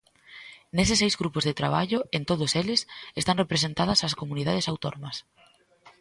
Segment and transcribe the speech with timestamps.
[0.75, 2.81] Neses seis grupos de traballo, en todos eles,
[3.21, 5.17] están representadas as comunidades autónomas.